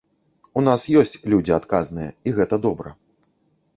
[0.61, 2.89] У нас ёсць людзі адказныя, і гэта добра.